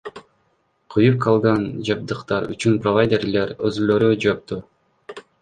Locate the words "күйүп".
0.95-1.19